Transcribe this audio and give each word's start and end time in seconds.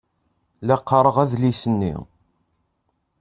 La 0.67 0.77
qqaṛeɣ 0.79 1.15
adlis-nni. 1.23 1.93